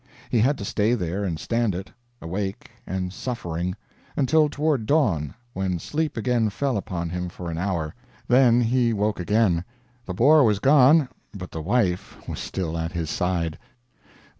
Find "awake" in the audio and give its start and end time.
2.23-2.71